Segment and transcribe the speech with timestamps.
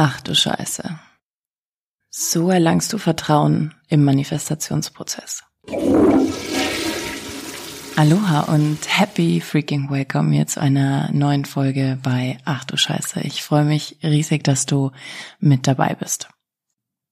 [0.00, 0.96] Ach du Scheiße.
[2.08, 5.42] So erlangst du Vertrauen im Manifestationsprozess.
[7.96, 13.22] Aloha und happy freaking welcome hier zu einer neuen Folge bei Ach du Scheiße.
[13.22, 14.92] Ich freue mich riesig, dass du
[15.40, 16.28] mit dabei bist.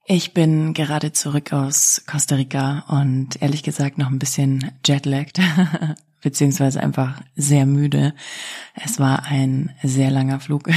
[0.04, 5.40] Ich bin gerade zurück aus Costa Rica und ehrlich gesagt noch ein bisschen jetlagged.
[6.22, 8.14] beziehungsweise einfach sehr müde.
[8.74, 10.68] Es war ein sehr langer Flug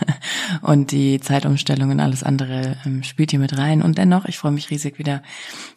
[0.62, 3.82] und die Zeitumstellung und alles andere ähm, spielt hier mit rein.
[3.82, 5.22] Und dennoch, ich freue mich riesig wieder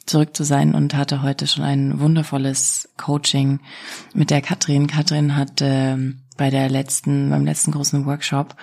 [0.05, 3.59] zurück zu sein und hatte heute schon ein wundervolles Coaching
[4.13, 4.87] mit der Katrin.
[4.87, 8.55] Katrin hat ähm, bei der letzten, beim letzten großen Workshop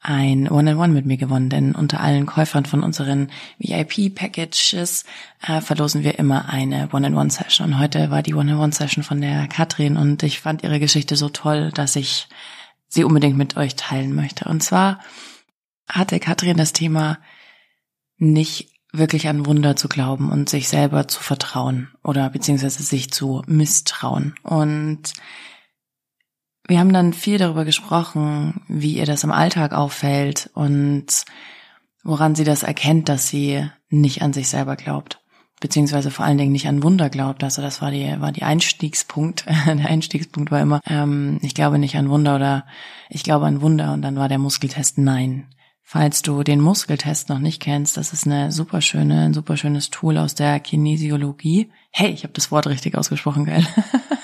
[0.00, 5.04] ein One-on-One mit mir gewonnen, denn unter allen Käufern von unseren VIP-Packages
[5.42, 7.72] äh, verlosen wir immer eine One-on-One-Session.
[7.72, 11.72] Und heute war die One-on-One-Session von der Katrin und ich fand ihre Geschichte so toll,
[11.72, 12.28] dass ich
[12.86, 14.44] sie unbedingt mit euch teilen möchte.
[14.44, 15.00] Und zwar
[15.88, 17.18] hatte Katrin das Thema
[18.16, 23.42] nicht wirklich an Wunder zu glauben und sich selber zu vertrauen oder beziehungsweise sich zu
[23.48, 24.36] misstrauen.
[24.44, 25.14] Und
[26.66, 31.24] wir haben dann viel darüber gesprochen, wie ihr das im Alltag auffällt und
[32.02, 35.20] woran sie das erkennt, dass sie nicht an sich selber glaubt,
[35.60, 37.44] beziehungsweise vor allen Dingen nicht an Wunder glaubt.
[37.44, 39.44] Also das war die war die Einstiegspunkt.
[39.66, 42.66] der Einstiegspunkt war immer, ähm, ich glaube nicht an Wunder oder
[43.10, 45.46] ich glaube an Wunder und dann war der Muskeltest Nein.
[45.86, 49.90] Falls du den Muskeltest noch nicht kennst, das ist eine super schöne, ein super schönes
[49.90, 51.70] Tool aus der Kinesiologie.
[51.90, 53.66] Hey, ich habe das Wort richtig ausgesprochen, geil.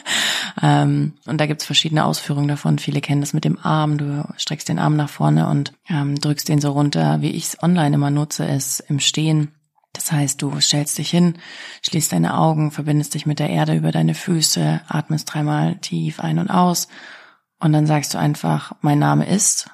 [0.63, 2.79] ähm, und da gibt's verschiedene Ausführungen davon.
[2.79, 3.99] Viele kennen das mit dem Arm.
[3.99, 7.23] Du streckst den Arm nach vorne und ähm, drückst den so runter.
[7.23, 9.55] Wie ich es online immer nutze, ist im Stehen.
[9.93, 11.35] Das heißt, du stellst dich hin,
[11.83, 16.39] schließt deine Augen, verbindest dich mit der Erde über deine Füße, atmest dreimal tief ein
[16.39, 16.87] und aus
[17.59, 19.69] und dann sagst du einfach, mein Name ist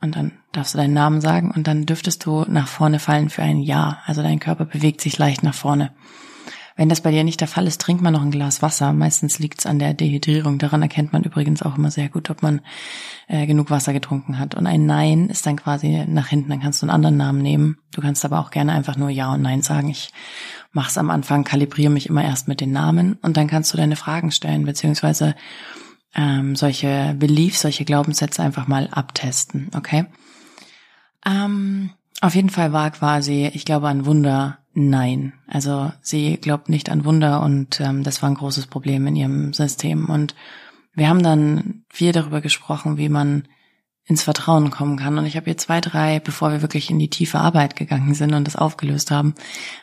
[0.00, 3.42] und dann darfst du deinen Namen sagen und dann dürftest du nach vorne fallen für
[3.42, 3.98] ein Ja.
[4.06, 5.94] Also dein Körper bewegt sich leicht nach vorne.
[6.80, 8.94] Wenn das bei dir nicht der Fall ist, trink mal noch ein Glas Wasser.
[8.94, 10.56] Meistens liegt es an der Dehydrierung.
[10.56, 12.62] Daran erkennt man übrigens auch immer sehr gut, ob man
[13.28, 14.54] äh, genug Wasser getrunken hat.
[14.54, 16.48] Und ein Nein ist dann quasi nach hinten.
[16.48, 17.76] Dann kannst du einen anderen Namen nehmen.
[17.92, 19.90] Du kannst aber auch gerne einfach nur Ja und Nein sagen.
[19.90, 20.10] Ich
[20.72, 23.96] mach's am Anfang, kalibriere mich immer erst mit den Namen und dann kannst du deine
[23.96, 25.34] Fragen stellen, beziehungsweise
[26.14, 30.06] ähm, solche Beliefs, solche Glaubenssätze einfach mal abtesten, okay?
[31.26, 31.90] Ähm,
[32.22, 35.32] auf jeden Fall war quasi, ich glaube an Wunder, nein.
[35.46, 39.52] Also sie glaubt nicht an Wunder und ähm, das war ein großes Problem in ihrem
[39.52, 40.06] System.
[40.06, 40.34] Und
[40.94, 43.44] wir haben dann viel darüber gesprochen, wie man
[44.04, 45.16] ins Vertrauen kommen kann.
[45.18, 48.34] Und ich habe hier zwei, drei, bevor wir wirklich in die tiefe Arbeit gegangen sind
[48.34, 49.34] und das aufgelöst haben,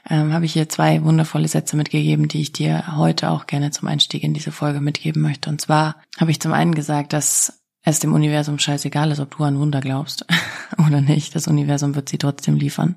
[0.09, 3.87] ähm, habe ich hier zwei wundervolle Sätze mitgegeben, die ich dir heute auch gerne zum
[3.87, 5.49] Einstieg in diese Folge mitgeben möchte.
[5.49, 9.43] Und zwar habe ich zum einen gesagt, dass es dem Universum scheißegal ist, ob du
[9.43, 10.25] an Wunder glaubst
[10.77, 11.35] oder nicht.
[11.35, 12.95] Das Universum wird sie trotzdem liefern.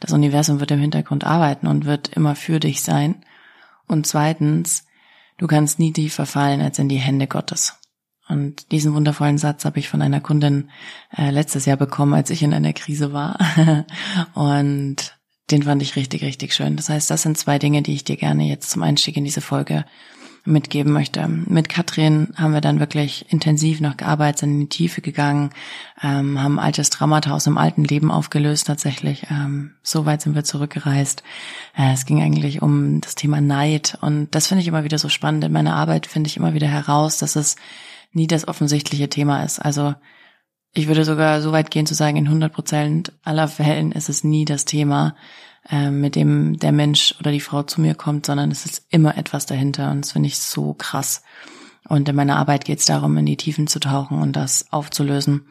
[0.00, 3.24] Das Universum wird im Hintergrund arbeiten und wird immer für dich sein.
[3.86, 4.86] Und zweitens,
[5.36, 7.74] du kannst nie tiefer fallen als in die Hände Gottes.
[8.28, 10.70] Und diesen wundervollen Satz habe ich von einer Kundin
[11.16, 13.38] äh, letztes Jahr bekommen, als ich in einer Krise war.
[14.34, 15.16] und
[15.50, 16.76] den fand ich richtig, richtig schön.
[16.76, 19.42] Das heißt, das sind zwei Dinge, die ich dir gerne jetzt zum Einstieg in diese
[19.42, 19.84] Folge
[20.46, 21.26] mitgeben möchte.
[21.28, 25.50] Mit Katrin haben wir dann wirklich intensiv noch gearbeitet, sind in die Tiefe gegangen,
[26.02, 29.26] ähm, haben altes Traumata aus dem alten Leben aufgelöst tatsächlich.
[29.30, 31.22] Ähm, so weit sind wir zurückgereist.
[31.76, 35.08] Äh, es ging eigentlich um das Thema Neid und das finde ich immer wieder so
[35.08, 35.44] spannend.
[35.44, 37.56] In meiner Arbeit finde ich immer wieder heraus, dass es
[38.12, 39.58] nie das offensichtliche Thema ist.
[39.58, 39.94] Also
[40.72, 44.24] ich würde sogar so weit gehen zu sagen, in 100 Prozent aller Fällen ist es
[44.24, 45.16] nie das Thema,
[45.70, 49.16] äh, mit dem der Mensch oder die Frau zu mir kommt, sondern es ist immer
[49.16, 51.22] etwas dahinter und das finde ich so krass.
[51.88, 55.46] Und in meiner Arbeit geht es darum, in die Tiefen zu tauchen und das aufzulösen.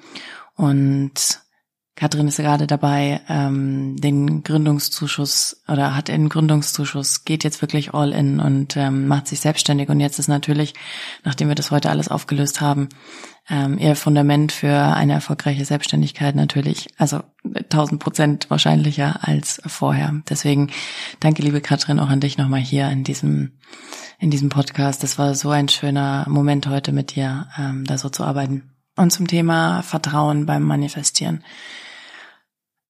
[0.55, 1.41] Und
[1.95, 8.11] Katrin ist gerade dabei, ähm, den Gründungszuschuss oder hat den Gründungszuschuss, geht jetzt wirklich all
[8.11, 9.87] in und ähm, macht sich selbstständig.
[9.87, 10.73] Und jetzt ist natürlich,
[11.23, 12.89] nachdem wir das heute alles aufgelöst haben,
[13.49, 20.21] ähm, ihr Fundament für eine erfolgreiche Selbstständigkeit natürlich, also 1000 Prozent wahrscheinlicher als vorher.
[20.27, 20.71] Deswegen
[21.21, 23.53] danke, liebe Katrin, auch an dich nochmal hier in diesem
[24.19, 25.03] in diesem Podcast.
[25.03, 28.63] Das war so ein schöner Moment heute mit dir, ähm, da so zu arbeiten.
[28.97, 31.43] Und zum Thema Vertrauen beim Manifestieren.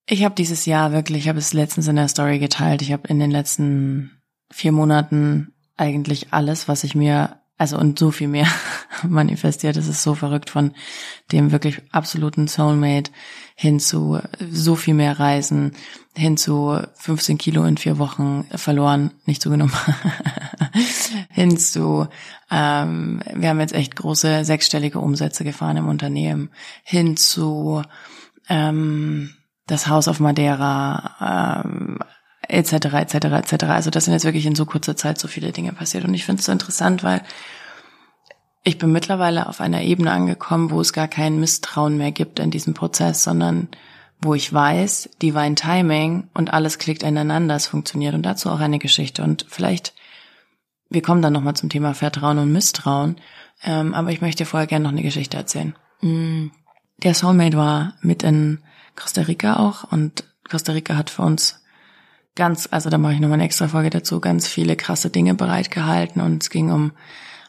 [0.07, 3.07] Ich habe dieses Jahr wirklich, ich habe es letztens in der Story geteilt, ich habe
[3.07, 4.21] in den letzten
[4.51, 8.47] vier Monaten eigentlich alles, was ich mir, also und so viel mehr
[9.07, 9.77] manifestiert.
[9.77, 10.73] Es ist so verrückt von
[11.31, 13.11] dem wirklich absoluten Soulmate
[13.55, 14.19] hin zu
[14.51, 15.71] so viel mehr Reisen,
[16.15, 19.73] hin zu 15 Kilo in vier Wochen verloren, nicht zugenommen,
[21.31, 22.07] hin zu,
[22.51, 26.51] ähm, wir haben jetzt echt große sechsstellige Umsätze gefahren im Unternehmen,
[26.83, 27.81] hin zu,
[28.49, 29.33] ähm,
[29.67, 31.99] das Haus auf Madeira, ähm,
[32.47, 33.63] etc., etc., etc.
[33.65, 36.05] Also das sind jetzt wirklich in so kurzer Zeit so viele Dinge passiert.
[36.05, 37.21] Und ich finde es so interessant, weil
[38.63, 42.51] ich bin mittlerweile auf einer Ebene angekommen, wo es gar kein Misstrauen mehr gibt in
[42.51, 43.69] diesem Prozess, sondern
[44.21, 48.15] wo ich weiß, Divine Timing und alles klickt ineinander, es funktioniert.
[48.15, 49.23] Und dazu auch eine Geschichte.
[49.23, 49.93] Und vielleicht,
[50.89, 53.17] wir kommen dann nochmal zum Thema Vertrauen und Misstrauen,
[53.63, 55.75] ähm, aber ich möchte vorher gerne noch eine Geschichte erzählen.
[56.01, 56.47] Mm,
[57.03, 58.59] der Soulmate war mit in
[58.95, 61.61] Costa Rica auch und Costa Rica hat für uns
[62.35, 66.21] ganz, also da mache ich nochmal eine extra Folge dazu, ganz viele krasse Dinge bereitgehalten
[66.21, 66.91] und es ging um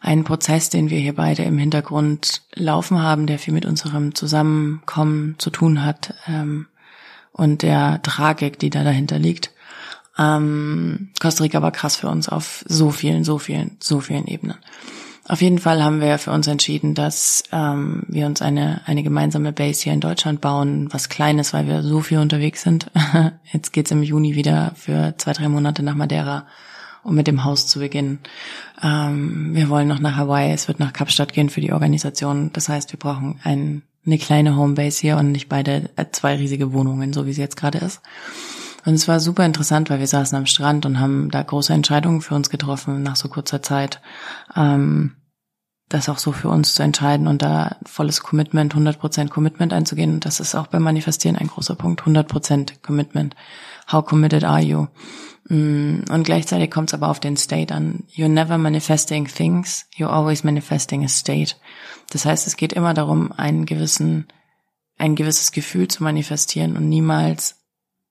[0.00, 5.34] einen Prozess, den wir hier beide im Hintergrund laufen haben, der viel mit unserem Zusammenkommen
[5.38, 6.66] zu tun hat ähm,
[7.32, 9.50] und der Tragik, die da dahinter liegt.
[10.18, 14.56] Ähm, Costa Rica war krass für uns auf so vielen, so vielen, so vielen Ebenen.
[15.28, 19.52] Auf jeden Fall haben wir für uns entschieden, dass ähm, wir uns eine, eine gemeinsame
[19.52, 22.90] Base hier in Deutschland bauen, was Kleines, weil wir so viel unterwegs sind.
[23.52, 26.46] Jetzt geht's im Juni wieder für zwei, drei Monate nach Madeira,
[27.02, 28.20] um mit dem Haus zu beginnen.
[28.80, 32.50] Ähm, wir wollen noch nach Hawaii, es wird nach Kapstadt gehen für die Organisation.
[32.52, 36.72] Das heißt, wir brauchen ein, eine kleine Homebase hier und nicht beide äh, zwei riesige
[36.72, 38.00] Wohnungen, so wie sie jetzt gerade ist.
[38.86, 42.22] Und es war super interessant, weil wir saßen am Strand und haben da große Entscheidungen
[42.22, 44.00] für uns getroffen nach so kurzer Zeit.
[44.54, 45.16] Ähm,
[45.88, 50.14] das auch so für uns zu entscheiden und da volles Commitment, 100% Commitment einzugehen.
[50.14, 53.34] Und das ist auch beim Manifestieren ein großer Punkt, 100% Commitment.
[53.90, 54.86] How committed are you?
[55.48, 58.04] Mm, und gleichzeitig kommt es aber auf den State an.
[58.14, 61.56] You're never manifesting things, you're always manifesting a state.
[62.10, 64.28] Das heißt, es geht immer darum, einen gewissen,
[64.96, 67.65] ein gewisses Gefühl zu manifestieren und niemals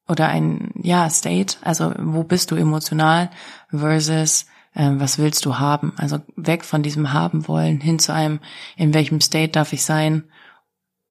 [0.07, 3.29] oder ein, ja, State, also wo bist du emotional
[3.69, 5.93] versus äh, was willst du haben?
[5.97, 8.39] Also weg von diesem haben wollen hin zu einem,
[8.75, 10.25] in welchem State darf ich sein,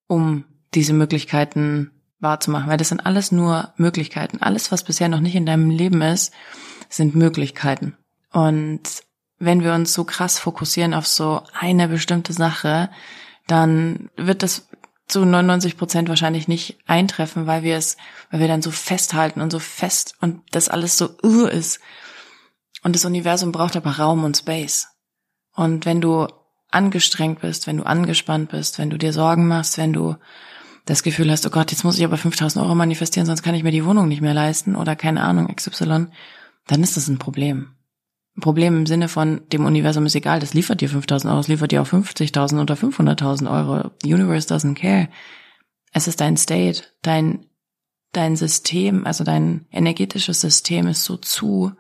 [0.06, 0.44] um
[0.74, 2.68] diese Möglichkeiten wahrzumachen.
[2.68, 4.40] Weil das sind alles nur Möglichkeiten.
[4.40, 6.32] Alles, was bisher noch nicht in deinem Leben ist,
[6.88, 7.96] sind Möglichkeiten.
[8.32, 8.82] Und
[9.38, 12.90] wenn wir uns so krass fokussieren auf so eine bestimmte Sache,
[13.46, 14.68] dann wird das
[15.06, 17.96] zu 99 Prozent wahrscheinlich nicht eintreffen, weil wir es,
[18.30, 21.80] weil wir dann so festhalten und so fest und das alles so uh ist.
[22.82, 24.88] Und das Universum braucht aber Raum und Space.
[25.54, 26.26] Und wenn du
[26.70, 30.16] angestrengt bist, wenn du angespannt bist, wenn du dir Sorgen machst, wenn du
[30.86, 33.62] das Gefühl hast, oh Gott, jetzt muss ich aber 5000 Euro manifestieren, sonst kann ich
[33.62, 36.08] mir die Wohnung nicht mehr leisten oder keine Ahnung, XY,
[36.66, 37.74] dann ist das ein Problem.
[38.40, 41.70] Problem im Sinne von, dem Universum ist egal, das liefert dir 5000 Euro, das liefert
[41.70, 43.90] dir auch 50.000 oder 500.000 Euro.
[44.02, 45.08] The universe doesn't care.
[45.92, 47.46] Es ist dein State, dein,
[48.12, 51.72] dein System, also dein energetisches System ist so zu,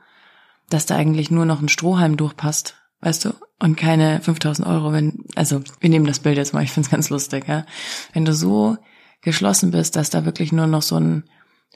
[0.70, 3.34] dass da eigentlich nur noch ein Strohhalm durchpasst, weißt du?
[3.58, 7.10] Und keine 5000 Euro, wenn, also wir nehmen das Bild jetzt mal, ich find's ganz
[7.10, 7.66] lustig, ja.
[8.12, 8.76] Wenn du so
[9.22, 11.24] geschlossen bist, dass da wirklich nur noch so ein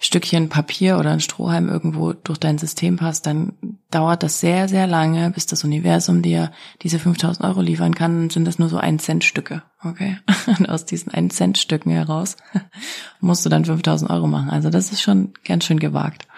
[0.00, 3.52] Stückchen Papier oder ein Strohhalm irgendwo durch dein System passt, dann
[3.90, 6.52] dauert das sehr, sehr lange, bis das Universum dir
[6.82, 8.22] diese 5000 Euro liefern kann.
[8.22, 10.18] Dann sind das nur so ein Cent Stücke, okay?
[10.58, 12.36] Und aus diesen ein Cent Stücken heraus
[13.20, 14.50] musst du dann 5000 Euro machen.
[14.50, 16.28] Also das ist schon ganz schön gewagt.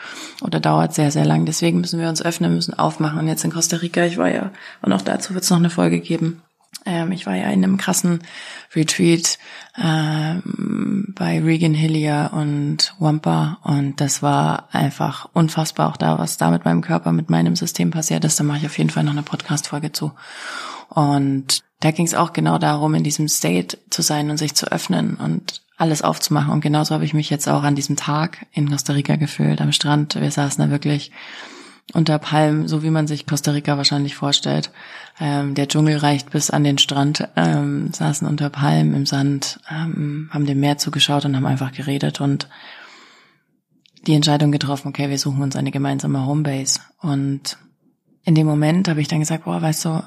[0.43, 1.45] Oder dauert sehr, sehr lang.
[1.45, 3.19] Deswegen müssen wir uns öffnen, müssen aufmachen.
[3.19, 4.53] Und jetzt in Costa Rica, ich war ja,
[4.83, 6.43] und auch dazu wird es noch eine Folge geben,
[6.87, 8.21] ähm, ich war ja in einem krassen
[8.75, 9.39] Retreat
[9.77, 16.51] ähm, bei Regan Hillier und Wampa und das war einfach unfassbar auch da, was da
[16.51, 18.41] mit meinem Körper, mit meinem System passiert ist.
[18.41, 20.13] Da mache ich auf jeden Fall noch eine Podcast-Folge zu.
[20.89, 24.71] Und da ging es auch genau darum, in diesem State zu sein und sich zu
[24.71, 26.53] öffnen und alles aufzumachen.
[26.53, 29.73] Und genauso habe ich mich jetzt auch an diesem Tag in Costa Rica gefühlt, am
[29.73, 30.15] Strand.
[30.21, 31.11] Wir saßen da wirklich
[31.93, 34.71] unter Palmen, so wie man sich Costa Rica wahrscheinlich vorstellt.
[35.19, 40.29] Ähm, der Dschungel reicht bis an den Strand, ähm, saßen unter Palmen im Sand, ähm,
[40.33, 42.49] haben dem Meer zugeschaut und haben einfach geredet und
[44.07, 46.81] die Entscheidung getroffen, okay, wir suchen uns eine gemeinsame Homebase.
[47.01, 47.59] Und
[48.25, 50.03] in dem Moment habe ich dann gesagt, boah, weißt du,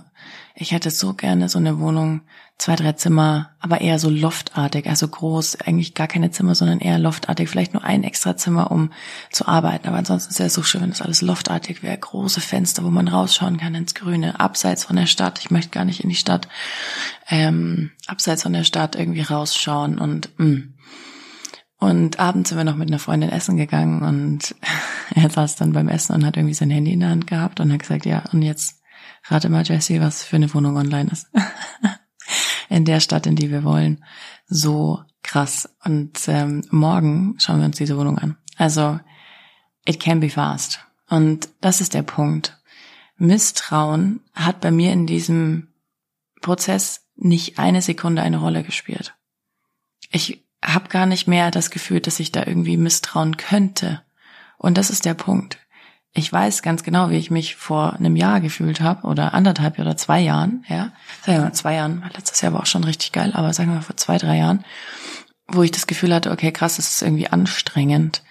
[0.55, 2.21] ich hätte so gerne so eine Wohnung,
[2.59, 6.99] zwei, drei Zimmer, aber eher so loftartig, also groß, eigentlich gar keine Zimmer, sondern eher
[6.99, 8.91] loftartig, vielleicht nur ein extra Zimmer, um
[9.31, 9.87] zu arbeiten.
[9.87, 13.07] Aber ansonsten ist es so schön, wenn das alles loftartig wäre, große Fenster, wo man
[13.07, 15.39] rausschauen kann ins Grüne, abseits von der Stadt.
[15.39, 16.47] Ich möchte gar nicht in die Stadt,
[17.29, 20.63] ähm, abseits von der Stadt irgendwie rausschauen und mh.
[21.83, 24.55] Und abends sind wir noch mit einer Freundin essen gegangen und
[25.15, 27.73] er saß dann beim Essen und hat irgendwie sein Handy in der Hand gehabt und
[27.73, 28.81] hat gesagt, ja, und jetzt
[29.25, 31.29] Rate mal, Jessie, was für eine Wohnung online ist.
[32.69, 34.01] in der Stadt, in die wir wollen.
[34.47, 35.75] So krass.
[35.83, 38.37] Und ähm, morgen schauen wir uns diese Wohnung an.
[38.55, 39.01] Also,
[39.85, 40.79] it can be fast.
[41.09, 42.57] Und das ist der Punkt.
[43.17, 45.73] Misstrauen hat bei mir in diesem
[46.39, 49.15] Prozess nicht eine Sekunde eine Rolle gespielt.
[50.11, 54.01] Ich habe gar nicht mehr das Gefühl, dass ich da irgendwie misstrauen könnte.
[54.57, 55.57] Und das ist der Punkt.
[56.13, 59.97] Ich weiß ganz genau, wie ich mich vor einem Jahr gefühlt habe oder anderthalb oder
[59.97, 60.91] zwei Jahren, ja.
[61.25, 63.77] Sagen wir mal zwei Jahren, letztes Jahr war auch schon richtig geil, aber sagen wir
[63.77, 64.63] mal vor zwei, drei Jahren,
[65.47, 68.21] wo ich das Gefühl hatte, okay, krass, das ist irgendwie anstrengend.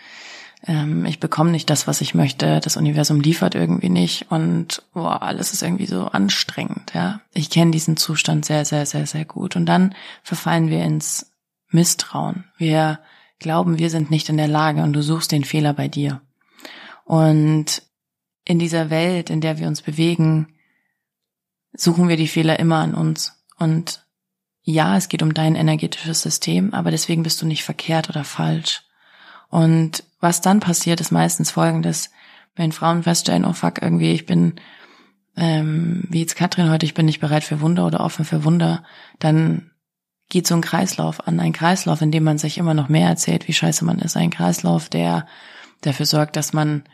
[0.65, 2.61] Ähm, ich bekomme nicht das, was ich möchte.
[2.61, 7.21] Das Universum liefert irgendwie nicht und boah, alles ist irgendwie so anstrengend, ja.
[7.35, 9.57] Ich kenne diesen Zustand sehr, sehr, sehr, sehr gut.
[9.57, 11.32] Und dann verfallen wir ins
[11.73, 12.45] Misstrauen.
[12.57, 13.01] Wir
[13.39, 16.23] glauben, wir sind nicht in der Lage und du suchst den Fehler bei dir.
[17.05, 17.83] Und
[18.45, 20.55] in dieser Welt, in der wir uns bewegen,
[21.73, 23.45] suchen wir die Fehler immer an uns.
[23.59, 24.05] Und
[24.63, 28.83] ja, es geht um dein energetisches System, aber deswegen bist du nicht verkehrt oder falsch.
[29.49, 32.11] Und was dann passiert, ist meistens folgendes,
[32.55, 34.55] wenn Frauen feststellen, oh fuck, irgendwie, ich bin,
[35.37, 38.85] ähm, wie jetzt Katrin heute, ich bin nicht bereit für Wunder oder offen für Wunder,
[39.19, 39.72] dann
[40.33, 43.49] geht so ein Kreislauf an, ein Kreislauf, in dem man sich immer noch mehr erzählt,
[43.49, 45.27] wie scheiße man ist, ein Kreislauf, der
[45.83, 46.85] dafür sorgt, dass man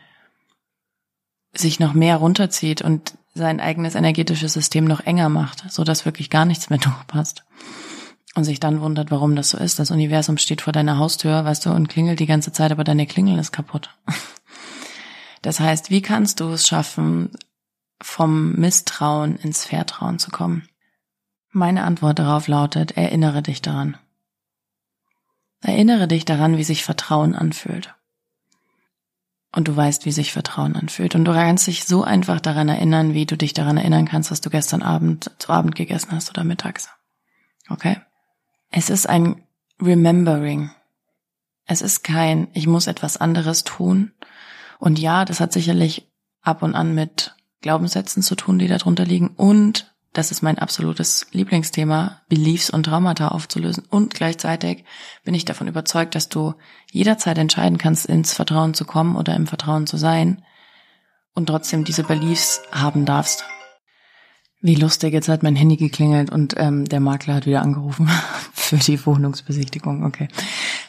[1.53, 6.29] sich noch mehr runterzieht und sein eigenes energetisches System noch enger macht, so dass wirklich
[6.29, 7.45] gar nichts mehr durchpasst.
[8.35, 9.79] Und sich dann wundert, warum das so ist.
[9.79, 13.07] Das Universum steht vor deiner Haustür, weißt du, und klingelt die ganze Zeit, aber deine
[13.07, 13.89] Klingel ist kaputt.
[15.41, 17.31] Das heißt, wie kannst du es schaffen,
[18.01, 20.67] vom Misstrauen ins Vertrauen zu kommen?
[21.51, 23.97] Meine Antwort darauf lautet, erinnere dich daran.
[25.61, 27.95] Erinnere dich daran, wie sich Vertrauen anfühlt.
[29.51, 31.15] Und du weißt, wie sich Vertrauen anfühlt.
[31.15, 34.41] Und du kannst dich so einfach daran erinnern, wie du dich daran erinnern kannst, was
[34.41, 36.89] du gestern Abend zu Abend gegessen hast oder mittags.
[37.67, 37.97] Okay?
[38.69, 39.43] Es ist ein
[39.81, 40.69] Remembering.
[41.65, 44.11] Es ist kein, ich muss etwas anderes tun.
[44.77, 46.07] Und ja, das hat sicherlich
[46.41, 51.27] ab und an mit Glaubenssätzen zu tun, die darunter liegen und das ist mein absolutes
[51.31, 53.85] Lieblingsthema, Beliefs und Traumata aufzulösen.
[53.89, 54.83] Und gleichzeitig
[55.23, 56.55] bin ich davon überzeugt, dass du
[56.91, 60.43] jederzeit entscheiden kannst, ins Vertrauen zu kommen oder im Vertrauen zu sein
[61.35, 63.45] und trotzdem diese Beliefs haben darfst.
[64.61, 68.09] Wie lustig, jetzt hat mein Handy geklingelt und ähm, der Makler hat wieder angerufen
[68.53, 70.03] für die Wohnungsbesichtigung.
[70.03, 70.27] Okay.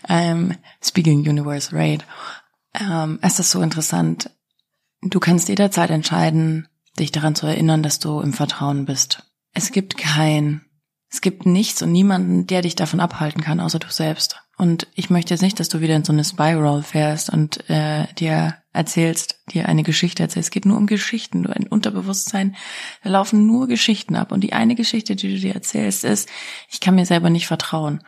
[0.08, 2.04] Ähm, Speaking Universe Raid.
[2.74, 4.30] Ähm, es ist so interessant.
[5.02, 6.68] Du kannst jederzeit entscheiden,
[6.98, 9.22] dich daran zu erinnern, dass du im Vertrauen bist.
[9.52, 10.62] Es gibt kein,
[11.10, 14.40] es gibt nichts und niemanden, der dich davon abhalten kann, außer du selbst.
[14.60, 18.06] Und ich möchte jetzt nicht, dass du wieder in so eine Spiral fährst und äh,
[18.18, 20.48] dir erzählst, dir eine Geschichte erzählst.
[20.48, 22.54] Es geht nur um Geschichten, nur ein Unterbewusstsein.
[23.02, 24.32] Da laufen nur Geschichten ab.
[24.32, 26.28] Und die eine Geschichte, die du dir erzählst, ist,
[26.70, 28.04] ich kann mir selber nicht vertrauen.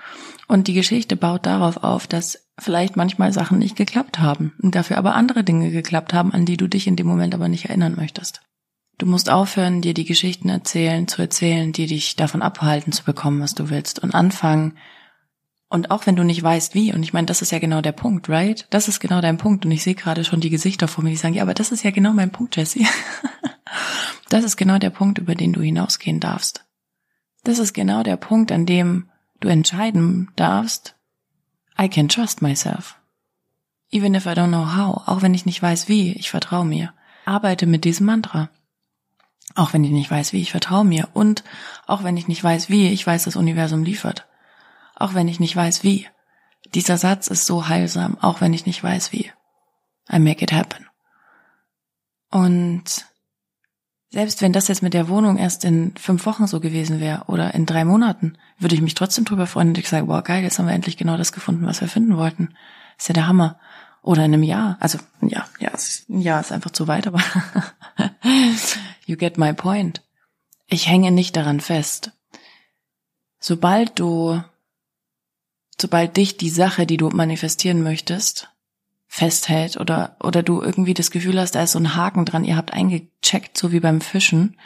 [0.47, 4.99] Und die Geschichte baut darauf auf, dass vielleicht manchmal Sachen nicht geklappt haben und dafür
[4.99, 7.95] aber andere Dinge geklappt haben, an die du dich in dem Moment aber nicht erinnern
[7.97, 8.43] möchtest.
[9.03, 13.41] Du musst aufhören, dir die Geschichten erzählen, zu erzählen, die dich davon abhalten zu bekommen,
[13.41, 14.79] was du willst und anfangen.
[15.69, 17.91] Und auch wenn du nicht weißt, wie, und ich meine, das ist ja genau der
[17.91, 18.65] Punkt, right?
[18.71, 19.65] Das ist genau dein Punkt.
[19.65, 21.83] Und ich sehe gerade schon die Gesichter vor mir, die sagen, ja, aber das ist
[21.83, 22.85] ja genau mein Punkt, Jesse.
[24.29, 26.65] das ist genau der Punkt, über den du hinausgehen darfst.
[27.43, 30.95] Das ist genau der Punkt, an dem du entscheiden darfst,
[31.77, 32.95] I can trust myself.
[33.91, 36.93] Even if I don't know how, auch wenn ich nicht weiß wie, ich vertraue mir.
[37.25, 38.49] Arbeite mit diesem Mantra.
[39.55, 41.09] Auch wenn ich nicht weiß, wie, ich vertraue mir.
[41.13, 41.45] Und
[41.87, 44.27] auch wenn ich nicht weiß, wie, ich weiß, das Universum liefert.
[44.95, 46.07] Auch wenn ich nicht weiß, wie.
[46.75, 49.31] Dieser Satz ist so heilsam, auch wenn ich nicht weiß, wie.
[50.11, 50.87] I make it happen.
[52.31, 53.05] Und
[54.11, 57.55] selbst wenn das jetzt mit der Wohnung erst in fünf Wochen so gewesen wäre oder
[57.55, 60.59] in drei Monaten, würde ich mich trotzdem drüber freuen und ich sage, boah, geil, jetzt
[60.59, 62.55] haben wir endlich genau das gefunden, was wir finden wollten.
[62.99, 63.59] Ist ja der Hammer.
[64.03, 64.77] Oder in einem Jahr.
[64.81, 65.71] Also, ja, ja,
[66.09, 67.21] ein Jahr ist einfach zu weit, aber
[69.13, 70.03] you get my point.
[70.67, 72.13] Ich hänge nicht daran fest.
[73.39, 74.43] Sobald du,
[75.79, 78.49] sobald dich die Sache, die du manifestieren möchtest,
[79.07, 82.57] festhält oder, oder du irgendwie das Gefühl hast, da ist so ein Haken dran, ihr
[82.57, 84.57] habt eingecheckt, so wie beim Fischen.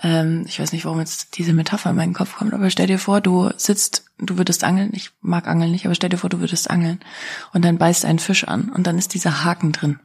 [0.00, 3.00] Ähm, ich weiß nicht, warum jetzt diese Metapher in meinen Kopf kommt, aber stell dir
[3.00, 6.38] vor, du sitzt, du würdest angeln, ich mag Angeln nicht, aber stell dir vor, du
[6.38, 7.00] würdest angeln
[7.52, 9.98] und dann beißt ein Fisch an und dann ist dieser Haken drin.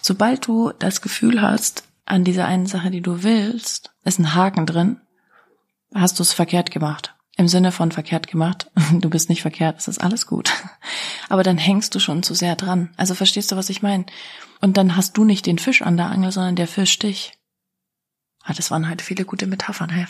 [0.00, 4.66] Sobald du das Gefühl hast, an dieser einen Sache, die du willst, ist ein Haken
[4.66, 5.00] drin,
[5.94, 8.70] hast du es verkehrt gemacht im Sinne von verkehrt gemacht.
[8.92, 10.52] Du bist nicht verkehrt, es ist alles gut.
[11.30, 12.90] Aber dann hängst du schon zu sehr dran.
[12.98, 14.04] Also verstehst du, was ich meine?
[14.60, 17.32] Und dann hast du nicht den Fisch an der Angel, sondern der Fisch dich.
[18.42, 19.88] Ah, das waren halt viele gute Metaphern.
[19.88, 20.06] Hey.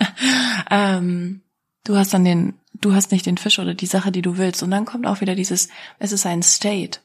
[0.70, 1.42] ähm,
[1.84, 4.62] du hast dann den, du hast nicht den Fisch oder die Sache, die du willst.
[4.64, 5.68] Und dann kommt auch wieder dieses,
[6.00, 6.98] es ist ein State.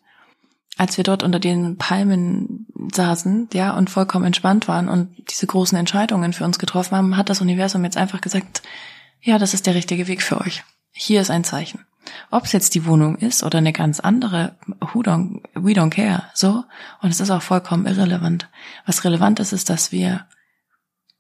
[0.78, 5.78] Als wir dort unter den Palmen saßen, ja, und vollkommen entspannt waren und diese großen
[5.78, 8.64] Entscheidungen für uns getroffen haben, hat das Universum jetzt einfach gesagt,
[9.22, 10.64] ja, das ist der richtige Weg für euch.
[10.92, 11.86] Hier ist ein Zeichen.
[12.32, 14.58] Ob es jetzt die Wohnung ist oder eine ganz andere,
[14.94, 16.64] who don't, we don't care, so.
[17.02, 18.50] Und es ist auch vollkommen irrelevant.
[18.86, 20.26] Was relevant ist, ist, dass wir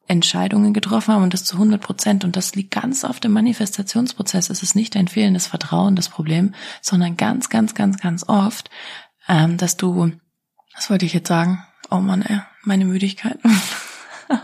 [0.05, 2.23] Entscheidungen getroffen haben und das zu 100 Prozent.
[2.25, 4.49] Und das liegt ganz auf dem Manifestationsprozess.
[4.49, 8.69] Es ist nicht dein fehlendes Vertrauen das Problem, sondern ganz, ganz, ganz, ganz oft,
[9.27, 10.11] ähm, dass du,
[10.75, 11.63] was wollte ich jetzt sagen?
[11.89, 13.39] Oh Mann, ey, meine Müdigkeit.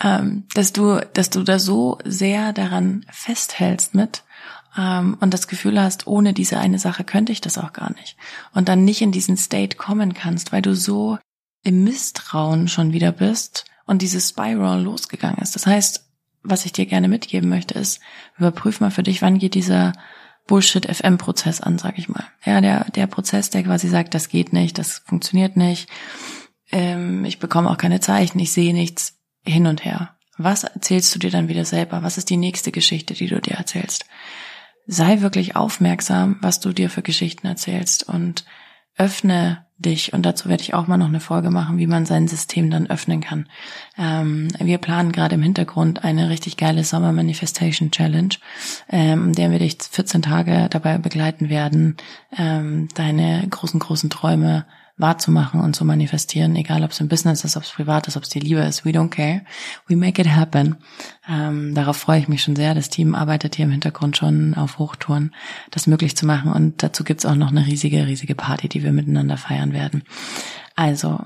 [0.00, 4.22] ähm, dass du, dass du da so sehr daran festhältst mit
[4.76, 8.16] ähm, und das Gefühl hast, ohne diese eine Sache könnte ich das auch gar nicht.
[8.54, 11.18] Und dann nicht in diesen State kommen kannst, weil du so
[11.64, 15.54] im Misstrauen schon wieder bist und dieses Spiral losgegangen ist.
[15.56, 16.04] Das heißt,
[16.42, 18.00] was ich dir gerne mitgeben möchte, ist,
[18.38, 19.92] überprüf mal für dich, wann geht dieser
[20.48, 22.24] Bullshit-FM-Prozess an, sag ich mal.
[22.44, 25.88] Ja, der, der Prozess, der quasi sagt, das geht nicht, das funktioniert nicht,
[26.72, 30.16] ähm, ich bekomme auch keine Zeichen, ich sehe nichts, hin und her.
[30.36, 32.02] Was erzählst du dir dann wieder selber?
[32.02, 34.06] Was ist die nächste Geschichte, die du dir erzählst?
[34.86, 38.44] Sei wirklich aufmerksam, was du dir für Geschichten erzählst und
[38.98, 42.26] öffne dich, und dazu werde ich auch mal noch eine Folge machen, wie man sein
[42.26, 43.48] System dann öffnen kann.
[43.96, 48.34] Ähm, wir planen gerade im Hintergrund eine richtig geile Summer Manifestation Challenge,
[48.90, 51.96] ähm, der wir dich 14 Tage dabei begleiten werden,
[52.36, 54.66] ähm, deine großen, großen Träume
[54.98, 58.24] wahrzumachen und zu manifestieren, egal ob es im Business ist, ob es privat ist, ob
[58.24, 59.42] es dir lieber ist, we don't care.
[59.86, 60.76] We make it happen.
[61.28, 62.74] Ähm, darauf freue ich mich schon sehr.
[62.74, 65.34] Das Team arbeitet hier im Hintergrund schon auf Hochtouren,
[65.70, 66.52] das möglich zu machen.
[66.52, 70.02] Und dazu gibt's auch noch eine riesige, riesige Party, die wir miteinander feiern werden.
[70.74, 71.20] Also,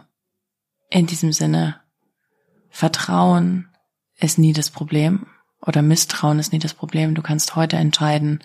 [0.90, 1.76] in diesem Sinne,
[2.68, 3.68] Vertrauen
[4.18, 5.26] ist nie das Problem
[5.64, 7.14] oder Misstrauen ist nie das Problem.
[7.14, 8.40] Du kannst heute entscheiden,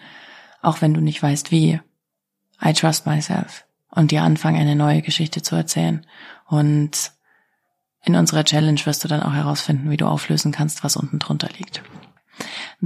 [0.61, 1.81] auch wenn du nicht weißt wie.
[2.63, 3.66] I trust myself
[3.97, 6.05] und dir anfangen, eine neue Geschichte zu erzählen.
[6.45, 7.11] Und
[8.03, 11.49] in unserer Challenge wirst du dann auch herausfinden, wie du auflösen kannst, was unten drunter
[11.57, 11.81] liegt.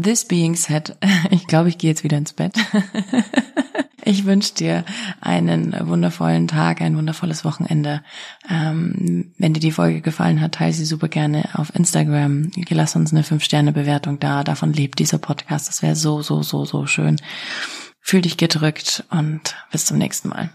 [0.02, 0.98] This being said,
[1.30, 2.56] ich glaube, ich gehe jetzt wieder ins Bett.
[4.04, 4.84] Ich wünsche dir
[5.22, 8.02] einen wundervollen Tag, ein wundervolles Wochenende.
[8.50, 12.52] Ähm, wenn dir die Folge gefallen hat, teile sie super gerne auf Instagram.
[12.70, 14.44] Lass uns eine 5-Sterne-Bewertung da.
[14.44, 15.70] Davon lebt dieser Podcast.
[15.70, 17.18] Das wäre so, so, so, so schön.
[18.02, 20.52] Fühl dich gedrückt und bis zum nächsten Mal.